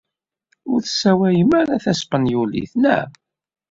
[0.71, 3.07] Ur tessawalem ara taspenyulit, naɣ?